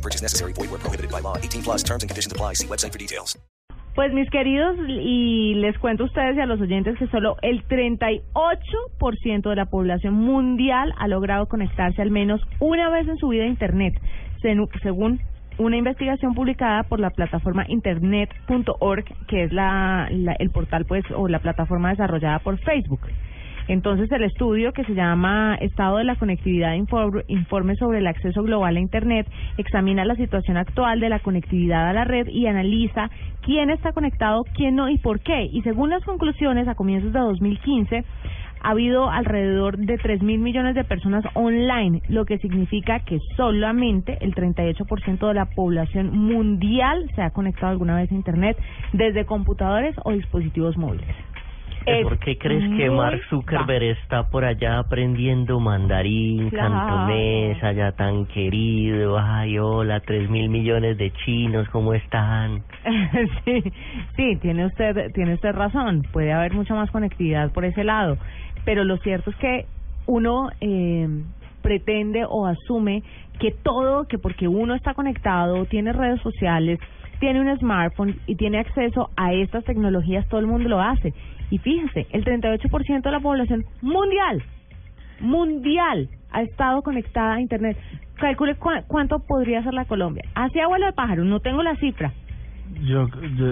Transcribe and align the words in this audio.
No 0.00 0.02
purchase 0.02 0.22
necessary. 0.22 0.52
Void 0.54 0.70
where 0.70 0.80
prohibited 0.80 1.10
by 1.10 1.20
law. 1.20 1.36
18 1.36 1.62
plus 1.62 1.82
terms 1.82 2.02
and 2.02 2.08
conditions 2.08 2.32
apply. 2.32 2.54
See 2.54 2.66
website 2.66 2.92
for 2.92 2.98
details. 2.98 3.38
Pues 3.94 4.14
mis 4.14 4.30
queridos, 4.30 4.76
y 4.88 5.54
les 5.56 5.76
cuento 5.78 6.04
a 6.04 6.06
ustedes 6.06 6.36
y 6.36 6.40
a 6.40 6.46
los 6.46 6.60
oyentes 6.60 6.96
que 6.96 7.08
solo 7.08 7.36
el 7.42 7.66
38% 7.66 9.50
de 9.50 9.56
la 9.56 9.66
población 9.66 10.14
mundial 10.14 10.94
ha 10.96 11.08
logrado 11.08 11.46
conectarse 11.48 12.00
al 12.00 12.10
menos 12.10 12.40
una 12.60 12.88
vez 12.88 13.08
en 13.08 13.18
su 13.18 13.28
vida 13.28 13.44
a 13.44 13.48
Internet, 13.48 14.00
según 14.40 15.20
una 15.58 15.76
investigación 15.76 16.34
publicada 16.34 16.84
por 16.84 17.00
la 17.00 17.10
plataforma 17.10 17.66
internet.org, 17.68 19.04
que 19.26 19.44
es 19.44 19.52
la, 19.52 20.08
la, 20.10 20.32
el 20.34 20.50
portal 20.50 20.86
pues 20.86 21.04
o 21.14 21.28
la 21.28 21.40
plataforma 21.40 21.90
desarrollada 21.90 22.38
por 22.38 22.58
Facebook. 22.58 23.00
Entonces 23.70 24.10
el 24.10 24.24
estudio 24.24 24.72
que 24.72 24.82
se 24.82 24.94
llama 24.94 25.54
Estado 25.60 25.98
de 25.98 26.04
la 26.04 26.16
Conectividad 26.16 26.74
Informe 27.28 27.76
sobre 27.76 27.98
el 27.98 28.08
Acceso 28.08 28.42
Global 28.42 28.76
a 28.76 28.80
Internet 28.80 29.28
examina 29.58 30.04
la 30.04 30.16
situación 30.16 30.56
actual 30.56 30.98
de 30.98 31.08
la 31.08 31.20
conectividad 31.20 31.88
a 31.88 31.92
la 31.92 32.02
red 32.02 32.26
y 32.26 32.48
analiza 32.48 33.10
quién 33.42 33.70
está 33.70 33.92
conectado, 33.92 34.42
quién 34.56 34.74
no 34.74 34.88
y 34.88 34.98
por 34.98 35.20
qué. 35.20 35.44
Y 35.52 35.62
según 35.62 35.90
las 35.90 36.02
conclusiones, 36.02 36.66
a 36.66 36.74
comienzos 36.74 37.12
de 37.12 37.20
2015, 37.20 38.04
ha 38.60 38.70
habido 38.70 39.08
alrededor 39.08 39.78
de 39.78 39.98
3 39.98 40.20
mil 40.20 40.40
millones 40.40 40.74
de 40.74 40.82
personas 40.82 41.24
online, 41.34 42.02
lo 42.08 42.24
que 42.24 42.38
significa 42.38 42.98
que 43.04 43.20
solamente 43.36 44.18
el 44.20 44.34
38% 44.34 45.28
de 45.28 45.34
la 45.34 45.46
población 45.46 46.10
mundial 46.10 47.08
se 47.14 47.22
ha 47.22 47.30
conectado 47.30 47.68
alguna 47.68 47.94
vez 47.94 48.10
a 48.10 48.16
Internet 48.16 48.58
desde 48.92 49.26
computadores 49.26 49.94
o 50.04 50.10
dispositivos 50.10 50.76
móviles. 50.76 51.14
¿Por 51.84 52.18
qué 52.18 52.36
crees 52.36 52.62
que 52.76 52.90
Mark 52.90 53.20
Zuckerberg 53.30 53.84
está 53.84 54.28
por 54.28 54.44
allá 54.44 54.78
aprendiendo 54.78 55.58
mandarín, 55.60 56.50
cantonés, 56.50 57.62
allá 57.62 57.92
tan 57.92 58.26
querido? 58.26 59.18
Ay, 59.18 59.58
hola, 59.58 60.00
tres 60.00 60.28
mil 60.28 60.48
millones 60.48 60.98
de 60.98 61.10
chinos, 61.24 61.68
¿cómo 61.70 61.94
están? 61.94 62.62
sí, 63.44 63.62
sí, 64.16 64.36
tiene 64.36 64.66
usted, 64.66 65.12
tiene 65.12 65.34
usted 65.34 65.52
razón. 65.52 66.06
Puede 66.12 66.32
haber 66.32 66.52
mucha 66.52 66.74
más 66.74 66.90
conectividad 66.90 67.50
por 67.52 67.64
ese 67.64 67.82
lado, 67.82 68.18
pero 68.64 68.84
lo 68.84 68.98
cierto 68.98 69.30
es 69.30 69.36
que 69.36 69.66
uno 70.06 70.50
eh, 70.60 71.08
pretende 71.62 72.24
o 72.28 72.46
asume 72.46 73.02
que 73.38 73.52
todo, 73.52 74.06
que 74.06 74.18
porque 74.18 74.46
uno 74.48 74.74
está 74.74 74.92
conectado, 74.94 75.64
tiene 75.64 75.92
redes 75.92 76.20
sociales, 76.20 76.78
tiene 77.20 77.40
un 77.40 77.58
smartphone 77.58 78.18
y 78.26 78.34
tiene 78.34 78.58
acceso 78.58 79.10
a 79.16 79.32
estas 79.32 79.64
tecnologías, 79.64 80.26
todo 80.28 80.40
el 80.40 80.46
mundo 80.46 80.68
lo 80.68 80.80
hace. 80.80 81.14
Y 81.50 81.58
fíjense, 81.58 82.06
el 82.10 82.24
38% 82.24 83.02
de 83.02 83.10
la 83.10 83.20
población 83.20 83.64
mundial, 83.82 84.42
mundial, 85.20 86.08
ha 86.32 86.42
estado 86.42 86.82
conectada 86.82 87.34
a 87.34 87.40
Internet. 87.40 87.76
Calcule 88.14 88.56
cuánto 88.86 89.20
podría 89.20 89.62
ser 89.62 89.74
la 89.74 89.84
Colombia. 89.84 90.24
Hacia 90.34 90.64
abuelo 90.64 90.86
de 90.86 90.92
pájaro, 90.92 91.24
no 91.24 91.40
tengo 91.40 91.62
la 91.62 91.76
cifra. 91.76 92.12
Yo, 92.82 93.08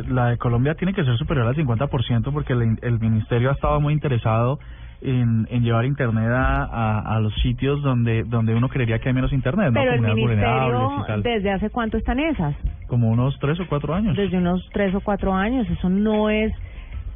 la 0.08 0.30
de 0.30 0.38
Colombia 0.38 0.74
tiene 0.74 0.94
que 0.94 1.04
ser 1.04 1.16
superior 1.16 1.46
al 1.46 1.56
50% 1.56 2.32
porque 2.32 2.52
el, 2.52 2.78
el 2.82 3.00
ministerio 3.00 3.50
ha 3.50 3.54
estado 3.54 3.80
muy 3.80 3.92
interesado 3.92 4.58
en, 5.00 5.46
en 5.50 5.62
llevar 5.62 5.84
internet 5.84 6.30
a, 6.30 7.16
a, 7.16 7.20
los 7.20 7.32
sitios 7.36 7.82
donde 7.82 8.24
donde 8.24 8.54
uno 8.54 8.68
creería 8.68 8.98
que 8.98 9.08
hay 9.08 9.14
menos 9.14 9.32
internet, 9.32 9.70
Pero 9.72 9.92
el 9.92 10.00
ministerio, 10.00 11.04
¿desde 11.22 11.52
hace 11.52 11.70
cuánto 11.70 11.96
están 11.96 12.18
esas? 12.18 12.56
Como 12.88 13.10
unos 13.10 13.38
tres 13.38 13.60
o 13.60 13.66
cuatro 13.68 13.94
años. 13.94 14.16
Desde 14.16 14.38
unos 14.38 14.68
tres 14.72 14.94
o 14.94 15.00
cuatro 15.00 15.34
años, 15.34 15.68
eso 15.70 15.88
no 15.88 16.30
es 16.30 16.52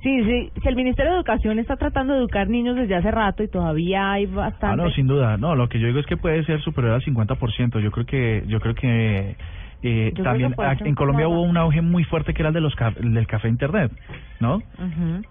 Sí, 0.03 0.25
sí, 0.25 0.51
si 0.61 0.69
el 0.69 0.75
Ministerio 0.75 1.13
de 1.13 1.19
Educación 1.19 1.61
está 1.61 1.77
tratando 1.77 2.15
de 2.15 2.19
educar 2.19 2.49
niños 2.49 2.75
desde 2.75 2.97
hace 2.97 3.13
rato 3.13 3.45
y 3.45 3.49
todavía 3.49 4.11
hay 4.11 4.27
bastante... 4.27 4.67
Ah, 4.67 4.85
no, 4.85 4.91
sin 4.91 5.07
duda. 5.07 5.37
No, 5.37 5.55
lo 5.55 5.69
que 5.69 5.79
yo 5.79 5.87
digo 5.87 6.01
es 6.01 6.07
que 6.07 6.17
puede 6.17 6.43
ser 6.45 6.61
superior 6.61 6.95
al 6.95 7.03
50%. 7.03 7.79
Yo 7.79 7.93
creo 7.93 8.05
que 8.05 8.43
yo 8.49 8.59
creo 8.59 8.75
que 8.75 9.37
eh, 9.83 10.13
también 10.23 10.55
en 10.59 10.95
Colombia 10.95 11.29
hubo 11.29 11.43
un 11.43 11.57
auge 11.57 11.83
muy 11.83 12.05
fuerte 12.05 12.35
que 12.35 12.43
era 12.43 12.49
el 12.49 12.55
de 12.55 12.61
los 12.61 12.75
del 13.01 13.27
café 13.27 13.49
internet, 13.49 13.93
¿no? 14.41 14.63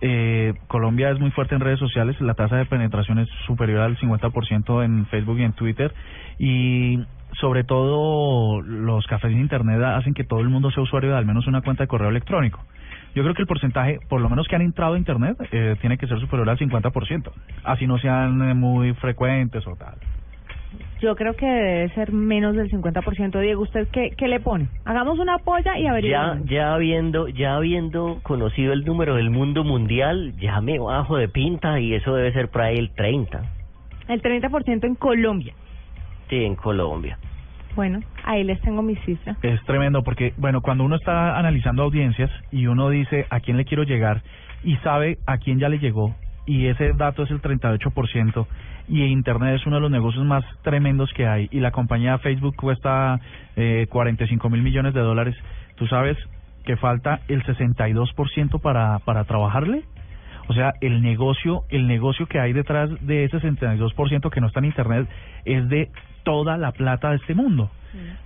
eh, 0.02 0.54
Colombia 0.68 1.12
es 1.12 1.20
muy 1.20 1.32
fuerte 1.32 1.56
en 1.56 1.62
redes 1.62 1.80
sociales, 1.80 2.20
la 2.22 2.34
tasa 2.34 2.58
de 2.58 2.66
penetración 2.66 3.20
es 3.20 3.30
superior 3.46 3.82
al 3.82 3.98
50% 3.98 4.84
en 4.84 5.06
Facebook 5.08 5.40
y 5.40 5.44
en 5.44 5.54
Twitter 5.54 5.94
y 6.38 7.00
sobre 7.40 7.64
todo 7.64 8.62
los 8.62 9.08
cafés 9.08 9.32
de 9.32 9.40
internet 9.40 9.82
hacen 9.82 10.14
que 10.14 10.24
todo 10.24 10.42
el 10.42 10.50
mundo 10.50 10.70
sea 10.72 10.84
usuario 10.84 11.12
de 11.12 11.18
al 11.18 11.26
menos 11.26 11.48
una 11.48 11.62
cuenta 11.62 11.84
de 11.84 11.88
correo 11.88 12.10
electrónico. 12.10 12.60
Yo 13.14 13.24
creo 13.24 13.34
que 13.34 13.42
el 13.42 13.48
porcentaje, 13.48 14.00
por 14.08 14.22
lo 14.22 14.30
menos 14.30 14.48
que 14.48 14.56
han 14.56 14.62
entrado 14.62 14.94
a 14.94 14.98
Internet, 14.98 15.38
eh, 15.52 15.76
tiene 15.82 15.98
que 15.98 16.08
ser 16.08 16.20
superior 16.20 16.50
al 16.50 16.58
50%, 16.58 17.32
así 17.64 17.86
no 17.86 17.98
sean 17.98 18.42
eh, 18.42 18.54
muy 18.54 18.94
frecuentes 18.94 19.68
o 19.68 19.76
tal. 19.76 19.96
Yo 21.02 21.16
creo 21.16 21.34
que 21.34 21.46
debe 21.46 21.90
ser 21.96 22.12
menos 22.12 22.56
del 22.56 22.70
50%. 22.70 23.40
Diego, 23.40 23.64
¿usted 23.64 23.88
qué, 23.92 24.12
qué 24.16 24.28
le 24.28 24.40
pone? 24.40 24.68
Hagamos 24.86 25.20
una 25.20 25.40
polla 25.40 25.78
y 25.78 25.88
averiguamos. 25.88 26.46
Ya, 26.46 26.52
ya, 26.52 26.74
habiendo, 26.74 27.28
ya 27.28 27.56
habiendo 27.56 28.20
conocido 28.24 28.72
el 28.72 28.86
número 28.86 29.16
del 29.16 29.32
mundo 29.32 29.64
mundial, 29.64 30.34
ya 30.40 30.62
me 30.62 30.78
bajo 30.80 31.18
de 31.18 31.28
pinta 31.28 31.80
y 31.80 31.94
eso 31.96 32.14
debe 32.16 32.32
ser 32.34 32.50
por 32.50 32.62
ahí 32.62 32.78
el 32.78 32.92
30. 32.92 33.42
El 34.08 34.22
30% 34.22 34.86
en 34.86 34.96
Colombia. 34.96 35.54
Sí, 36.30 36.44
en 36.44 36.56
Colombia. 36.56 37.18
Bueno, 37.76 38.00
ahí 38.24 38.44
les 38.44 38.60
tengo 38.62 38.82
mi 38.82 38.96
cifra. 38.98 39.38
Es 39.42 39.64
tremendo 39.64 40.04
porque, 40.04 40.34
bueno, 40.38 40.62
cuando 40.62 40.84
uno 40.84 40.98
está 40.98 41.38
analizando 41.38 41.84
audiencias 41.84 42.30
y 42.52 42.68
uno 42.68 42.90
dice 42.90 43.26
a 43.30 43.40
quién 43.40 43.58
le 43.58 43.66
quiero 43.66 43.84
llegar 43.84 44.22
y 44.64 44.76
sabe 44.78 45.18
a 45.26 45.38
quién 45.38 45.60
ya 45.60 45.70
le 45.70 45.80
llegó 45.80 46.14
y 46.46 46.68
ese 46.68 46.94
dato 46.94 47.24
es 47.24 47.32
el 47.32 47.42
38% 47.42 48.48
y 48.88 49.04
Internet 49.04 49.56
es 49.60 49.66
uno 49.66 49.78
de 49.78 49.82
los 49.82 49.92
negocios 49.92 50.26
más 50.26 50.44
tremendos 50.64 51.12
que 51.14 51.28
hay 51.28 51.48
y 51.52 51.60
la 51.60 51.72
compañía 51.72 52.18
Facebook 52.18 52.56
cuesta 52.56 53.20
eh, 53.56 53.88
45 53.90 54.50
mil 54.50 54.62
millones 54.62 54.94
de 54.94 55.02
dólares, 55.02 55.36
tú 55.76 55.88
sabes 55.88 56.18
que 56.66 56.78
falta 56.78 57.22
el 57.28 57.44
62% 57.44 58.62
para, 58.62 59.00
para 59.00 59.24
trabajarle. 59.24 59.84
O 60.48 60.54
sea, 60.54 60.74
el 60.82 61.02
negocio, 61.02 61.64
el 61.70 61.88
negocio 61.88 62.28
que 62.28 62.40
hay 62.40 62.52
detrás 62.52 62.90
de 63.02 63.24
ese 63.24 63.38
62% 63.40 64.30
que 64.30 64.42
no 64.42 64.48
está 64.48 64.60
en 64.60 64.66
Internet 64.66 65.08
es 65.46 65.68
de 65.70 65.90
toda 66.24 66.58
la 66.58 66.72
plata 66.72 67.12
de 67.12 67.18
este 67.18 67.36
mundo. 67.36 67.72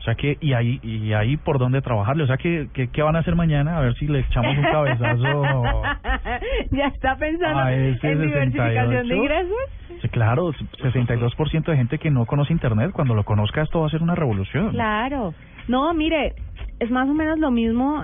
O 0.05 0.07
sea 0.07 0.13
que, 0.13 0.37
y 0.39 0.53
ahí, 0.53 0.79
y 0.83 1.13
ahí 1.13 1.35
por 1.35 1.57
dónde 1.57 1.81
trabajarle. 1.81 2.25
O 2.25 2.27
sea 2.27 2.37
que, 2.37 2.67
que, 2.71 2.89
¿qué 2.89 3.01
van 3.01 3.15
a 3.15 3.19
hacer 3.21 3.35
mañana? 3.35 3.75
A 3.75 3.81
ver 3.81 3.95
si 3.95 4.05
le 4.05 4.19
echamos 4.19 4.55
un 4.55 4.63
cabezazo. 4.63 5.41
¿Ya 6.71 6.85
está 6.89 7.15
pensando 7.15 7.67
en 7.69 8.21
diversificación 8.21 9.07
de 9.07 9.15
ingresos? 9.15 9.57
Sí, 10.03 10.09
claro, 10.09 10.51
62% 10.53 11.65
de 11.65 11.75
gente 11.75 11.97
que 11.97 12.11
no 12.11 12.27
conoce 12.27 12.53
Internet. 12.53 12.91
Cuando 12.91 13.15
lo 13.15 13.23
conozca, 13.23 13.63
esto 13.63 13.79
va 13.79 13.87
a 13.87 13.89
ser 13.89 14.03
una 14.03 14.13
revolución. 14.13 14.69
Claro. 14.69 15.33
No, 15.67 15.91
mire, 15.95 16.35
es 16.79 16.91
más 16.91 17.09
o 17.09 17.13
menos 17.15 17.39
lo 17.39 17.49
mismo. 17.49 18.03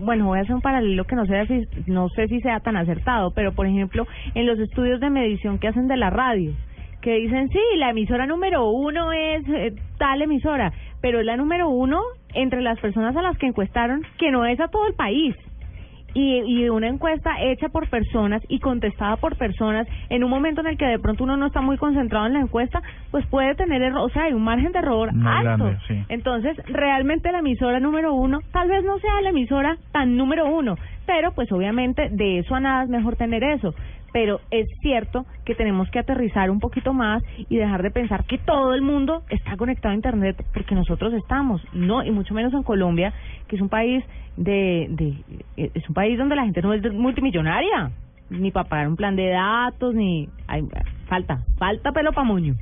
Bueno, 0.00 0.26
voy 0.26 0.40
a 0.40 0.42
hacer 0.42 0.56
un 0.56 0.62
paralelo 0.62 1.04
que 1.04 1.14
no 1.14 1.26
sé 1.26 1.46
si, 1.46 1.92
no 1.92 2.08
sé 2.08 2.26
si 2.26 2.40
sea 2.40 2.58
tan 2.58 2.76
acertado, 2.76 3.30
pero 3.30 3.52
por 3.52 3.68
ejemplo, 3.68 4.04
en 4.34 4.46
los 4.48 4.58
estudios 4.58 4.98
de 4.98 5.10
medición 5.10 5.60
que 5.60 5.68
hacen 5.68 5.86
de 5.86 5.96
la 5.96 6.10
radio 6.10 6.52
que 7.02 7.14
dicen, 7.16 7.50
sí, 7.50 7.58
la 7.76 7.90
emisora 7.90 8.26
número 8.26 8.70
uno 8.70 9.12
es 9.12 9.46
eh, 9.48 9.74
tal 9.98 10.22
emisora, 10.22 10.72
pero 11.02 11.20
es 11.20 11.26
la 11.26 11.36
número 11.36 11.68
uno 11.68 12.00
entre 12.32 12.62
las 12.62 12.78
personas 12.78 13.14
a 13.16 13.22
las 13.22 13.36
que 13.36 13.46
encuestaron, 13.46 14.02
que 14.18 14.30
no 14.30 14.46
es 14.46 14.58
a 14.60 14.68
todo 14.68 14.86
el 14.86 14.94
país. 14.94 15.36
Y, 16.14 16.40
y 16.40 16.68
una 16.68 16.88
encuesta 16.88 17.30
hecha 17.40 17.70
por 17.70 17.88
personas 17.88 18.42
y 18.46 18.60
contestada 18.60 19.16
por 19.16 19.36
personas 19.38 19.88
en 20.10 20.22
un 20.22 20.28
momento 20.28 20.60
en 20.60 20.66
el 20.66 20.76
que 20.76 20.84
de 20.84 20.98
pronto 20.98 21.24
uno 21.24 21.38
no 21.38 21.46
está 21.46 21.62
muy 21.62 21.78
concentrado 21.78 22.26
en 22.26 22.34
la 22.34 22.40
encuesta, 22.40 22.82
pues 23.10 23.26
puede 23.28 23.54
tener 23.54 23.80
error, 23.80 24.02
o 24.02 24.08
sea, 24.10 24.24
hay 24.24 24.34
un 24.34 24.44
margen 24.44 24.72
de 24.72 24.78
error 24.78 25.08
alto. 25.24 25.72
Entonces, 26.10 26.54
realmente 26.66 27.32
la 27.32 27.38
emisora 27.38 27.80
número 27.80 28.12
uno 28.12 28.40
tal 28.52 28.68
vez 28.68 28.84
no 28.84 28.98
sea 28.98 29.22
la 29.22 29.30
emisora 29.30 29.78
tan 29.90 30.18
número 30.18 30.44
uno, 30.46 30.76
pero 31.06 31.32
pues 31.32 31.50
obviamente 31.50 32.10
de 32.10 32.40
eso 32.40 32.54
a 32.54 32.60
nada 32.60 32.84
es 32.84 32.90
mejor 32.90 33.16
tener 33.16 33.42
eso 33.42 33.74
pero 34.12 34.40
es 34.50 34.68
cierto 34.80 35.26
que 35.44 35.54
tenemos 35.54 35.90
que 35.90 35.98
aterrizar 35.98 36.50
un 36.50 36.60
poquito 36.60 36.92
más 36.92 37.22
y 37.48 37.56
dejar 37.56 37.82
de 37.82 37.90
pensar 37.90 38.24
que 38.24 38.38
todo 38.38 38.74
el 38.74 38.82
mundo 38.82 39.22
está 39.30 39.56
conectado 39.56 39.92
a 39.92 39.94
internet 39.94 40.44
porque 40.52 40.74
nosotros 40.74 41.12
estamos, 41.14 41.62
no 41.72 42.04
y 42.04 42.10
mucho 42.10 42.34
menos 42.34 42.52
en 42.52 42.62
Colombia, 42.62 43.12
que 43.48 43.56
es 43.56 43.62
un 43.62 43.68
país 43.68 44.04
de, 44.36 44.86
de 44.90 45.14
es 45.56 45.88
un 45.88 45.94
país 45.94 46.18
donde 46.18 46.36
la 46.36 46.44
gente 46.44 46.62
no 46.62 46.72
es 46.72 46.82
multimillonaria, 46.92 47.90
ni 48.30 48.50
para 48.50 48.68
pagar 48.68 48.88
un 48.88 48.96
plan 48.96 49.16
de 49.16 49.28
datos 49.28 49.94
ni 49.94 50.28
falta, 51.08 51.42
falta 51.58 51.92
pelo 51.92 52.12
pa' 52.12 52.24
moño. 52.24 52.54